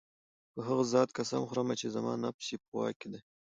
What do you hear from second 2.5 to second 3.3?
ئي په واك كي دی